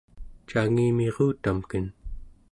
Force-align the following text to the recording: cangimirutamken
cangimirutamken 0.49 1.85